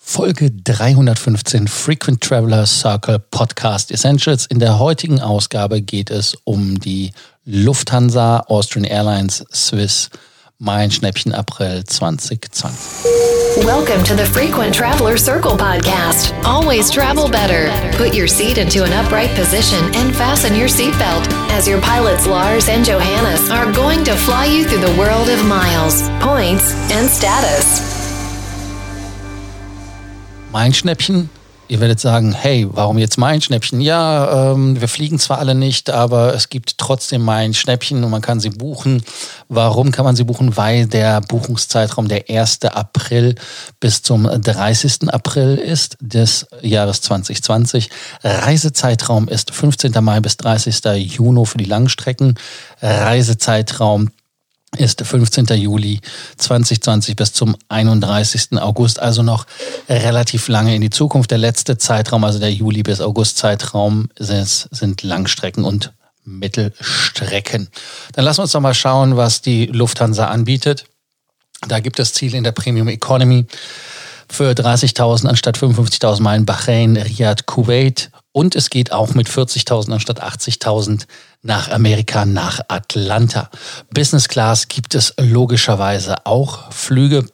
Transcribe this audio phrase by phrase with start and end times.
[0.00, 4.46] Folge 315 Frequent Traveler Circle Podcast Essentials.
[4.46, 7.12] In der heutigen Ausgabe geht es um die
[7.44, 10.08] Lufthansa, Austrian Airlines, Swiss
[10.60, 12.78] Meilenschnäppchen April 2020.
[13.64, 16.32] Welcome to the Frequent Traveler Circle podcast.
[16.44, 17.70] Always travel better.
[17.96, 22.68] Put your seat into an upright position and fasten your seatbelt as your pilots Lars
[22.68, 27.87] and Johannes are going to fly you through the world of miles, points, and status.
[30.52, 31.28] Mein Schnäppchen.
[31.70, 33.82] Ihr werdet sagen, hey, warum jetzt mein Schnäppchen?
[33.82, 38.22] Ja, ähm, wir fliegen zwar alle nicht, aber es gibt trotzdem mein Schnäppchen und man
[38.22, 39.02] kann sie buchen.
[39.50, 40.56] Warum kann man sie buchen?
[40.56, 42.64] Weil der Buchungszeitraum der 1.
[42.64, 43.34] April
[43.80, 45.12] bis zum 30.
[45.12, 47.90] April ist des Jahres 2020.
[48.24, 49.92] Reisezeitraum ist 15.
[50.00, 50.82] Mai bis 30.
[50.96, 52.38] Juni für die Langstrecken.
[52.80, 54.08] Reisezeitraum
[54.76, 55.46] ist 15.
[55.56, 56.00] Juli
[56.36, 58.58] 2020 bis zum 31.
[58.58, 59.46] August, also noch
[59.88, 61.30] relativ lange in die Zukunft.
[61.30, 65.92] Der letzte Zeitraum, also der Juli bis August Zeitraum, sind Langstrecken und
[66.24, 67.68] Mittelstrecken.
[68.12, 70.84] Dann lassen wir uns doch mal schauen, was die Lufthansa anbietet.
[71.66, 73.46] Da gibt es Ziele in der Premium Economy
[74.30, 80.22] für 30.000 anstatt 55.000 Meilen Bahrain, Riyadh, Kuwait und es geht auch mit 40.000 anstatt
[80.22, 81.06] 80.000
[81.42, 83.50] nach Amerika, nach Atlanta.
[83.92, 87.26] Business Class gibt es logischerweise auch Flüge,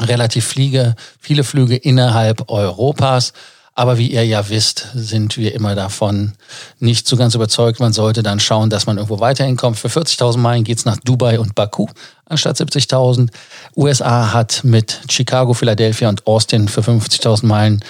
[0.00, 3.32] relativ Fliege, viele Flüge innerhalb Europas.
[3.74, 6.32] Aber wie ihr ja wisst, sind wir immer davon
[6.80, 7.78] nicht so ganz überzeugt.
[7.78, 9.78] Man sollte dann schauen, dass man irgendwo weiterhin kommt.
[9.78, 11.86] Für 40.000 Meilen geht's nach Dubai und Baku
[12.28, 13.30] anstatt 70.000.
[13.76, 17.84] USA hat mit Chicago, Philadelphia und Austin für 50.000 Meilen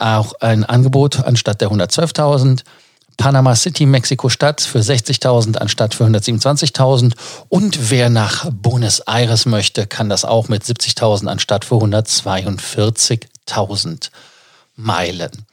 [0.00, 2.64] auch ein Angebot anstatt der 112.000.
[3.16, 7.12] Panama City, Mexiko-Stadt für 60.000 anstatt für 127.000.
[7.50, 14.08] Und wer nach Buenos Aires möchte, kann das auch mit 70.000 anstatt für 142.000
[14.76, 15.44] Meilen.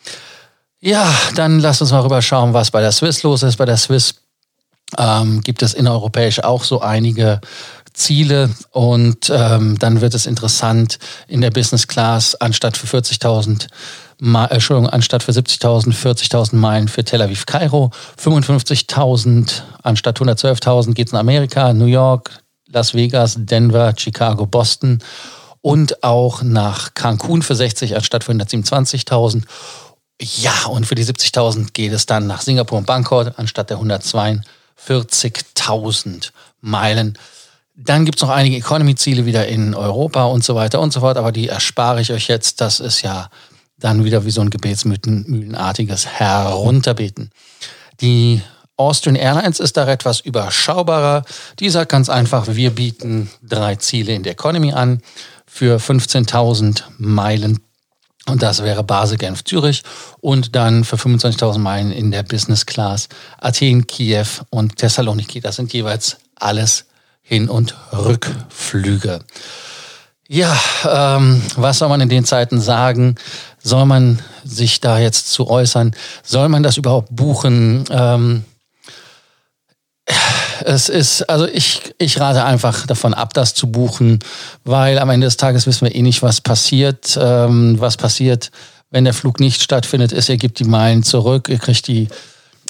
[0.79, 3.57] Ja, dann lasst uns mal rüber schauen, was bei der Swiss los ist.
[3.57, 4.15] Bei der Swiss
[4.97, 7.41] ähm, gibt es innereuropäisch auch so einige
[7.97, 13.67] Ziele und ähm, dann wird es interessant in der Business Class anstatt für 40.000
[14.19, 21.13] Entschuldigung, anstatt für 70.000, 40.000 Meilen für Tel Aviv, Kairo, 55.000 anstatt 112.000 geht es
[21.13, 24.99] nach Amerika, New York, Las Vegas, Denver, Chicago, Boston
[25.61, 29.43] und auch nach Cancun für 60 anstatt für 127.000.
[30.19, 36.31] Ja, und für die 70.000 geht es dann nach Singapur und Bangkok anstatt der 142.000
[36.61, 37.17] Meilen.
[37.79, 41.15] Dann gibt es noch einige Economy-Ziele wieder in Europa und so weiter und so fort,
[41.15, 42.59] aber die erspare ich euch jetzt.
[42.59, 43.29] Das ist ja
[43.77, 47.29] dann wieder wie so ein gebetsmühlenartiges Herunterbeten.
[48.01, 48.41] Die
[48.77, 51.23] Austrian Airlines ist da etwas überschaubarer.
[51.59, 55.03] Die sagt ganz einfach, wir bieten drei Ziele in der Economy an
[55.45, 57.59] für 15.000 Meilen.
[58.25, 59.83] Und das wäre Basel, Genf, Zürich.
[60.19, 63.07] Und dann für 25.000 Meilen in der Business Class
[63.39, 65.41] Athen, Kiew und Thessaloniki.
[65.41, 66.85] Das sind jeweils alles
[67.27, 69.19] Hin- und Rückflüge.
[70.29, 70.57] Ja,
[70.89, 73.15] ähm, was soll man in den Zeiten sagen?
[73.61, 75.93] Soll man sich da jetzt zu äußern?
[76.23, 77.83] Soll man das überhaupt buchen?
[77.89, 78.45] Ähm,
[80.63, 84.19] es ist, also ich, ich rate einfach davon ab, das zu buchen,
[84.63, 87.19] weil am Ende des Tages wissen wir eh nicht, was passiert.
[87.21, 88.51] Ähm, was passiert,
[88.89, 92.07] wenn der Flug nicht stattfindet, ist, ihr gebt die Meilen zurück, ihr kriegt die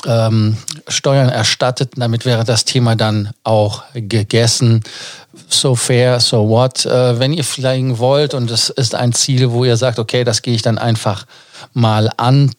[0.06, 1.94] ähm, Steuern erstattet.
[1.96, 4.84] Damit wäre das Thema dann auch gegessen.
[5.50, 6.86] So fair, so what.
[6.86, 10.42] Äh, wenn ihr fliegen wollt und es ist ein Ziel, wo ihr sagt, okay, das
[10.42, 11.26] gehe ich dann einfach
[11.74, 12.52] mal an.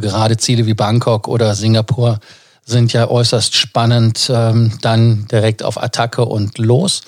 [0.00, 2.18] Gerade Ziele wie Bangkok oder Singapur
[2.64, 4.30] sind ja äußerst spannend.
[4.32, 7.02] Ähm, dann direkt auf Attacke und los.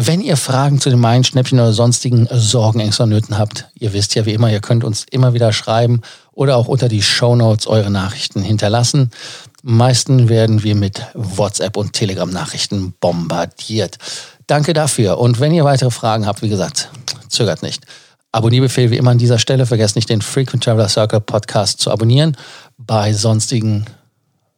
[0.00, 4.14] Wenn ihr Fragen zu den Main-Schnäppchen oder sonstigen Sorgen, Ängste und Nöten habt, ihr wisst
[4.14, 7.66] ja wie immer, ihr könnt uns immer wieder schreiben oder auch unter die Show Notes
[7.66, 9.10] eure Nachrichten hinterlassen.
[9.62, 13.98] Meisten werden wir mit WhatsApp und Telegram-Nachrichten bombardiert.
[14.46, 15.18] Danke dafür.
[15.18, 16.90] Und wenn ihr weitere Fragen habt, wie gesagt,
[17.28, 17.84] zögert nicht.
[18.30, 19.66] Abonnierbefehl wie immer an dieser Stelle.
[19.66, 22.36] Vergesst nicht, den Frequent Traveler Circle Podcast zu abonnieren.
[22.76, 23.84] Bei sonstigen